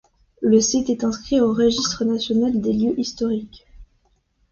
Le 0.41 0.59
site 0.61 0.89
est 0.89 1.03
inscrit 1.03 1.41
au 1.41 1.53
Registre 1.53 2.05
national 2.05 2.59
des 2.59 2.73
lieux 2.73 2.99
historiques. 2.99 3.67